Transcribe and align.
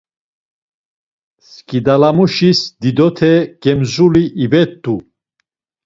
Skidalamuşis 1.49 2.59
didote 2.81 3.33
gemzuli 3.61 4.23
ivet̆u. 4.43 4.95